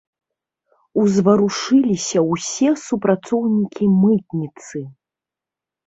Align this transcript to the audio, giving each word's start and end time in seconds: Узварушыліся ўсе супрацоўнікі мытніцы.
Узварушыліся 1.01 2.19
ўсе 2.31 2.69
супрацоўнікі 2.87 3.85
мытніцы. 4.03 4.79